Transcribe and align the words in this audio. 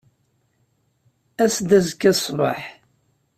Aset-d 1.43 1.69
azekka 1.77 2.11
ṣṣbeḥ. 2.17 2.61